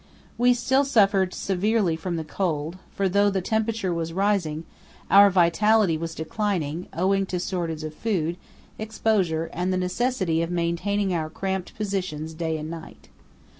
We 0.35 0.55
still 0.55 0.83
suffered 0.83 1.31
severely 1.31 1.95
from 1.95 2.15
the 2.15 2.23
cold, 2.23 2.79
for, 2.91 3.07
though 3.07 3.29
the 3.29 3.39
temperature 3.39 3.93
was 3.93 4.13
rising, 4.13 4.63
our 5.11 5.29
vitality 5.29 5.95
was 5.95 6.15
declining 6.15 6.87
owing 6.91 7.27
to 7.27 7.37
shortage 7.37 7.83
of 7.83 7.93
food, 7.93 8.37
exposure, 8.79 9.51
and 9.53 9.71
the 9.71 9.77
necessity 9.77 10.41
of 10.41 10.49
maintaining 10.49 11.13
our 11.13 11.29
cramped 11.29 11.75
positions 11.75 12.33
day 12.33 12.57
and 12.57 12.67
night. 12.71 13.09